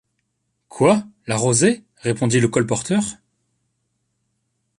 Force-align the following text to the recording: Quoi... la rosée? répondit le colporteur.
Quoi... 0.67 1.03
la 1.27 1.37
rosée? 1.37 1.83
répondit 1.97 2.39
le 2.39 2.47
colporteur. 2.47 3.03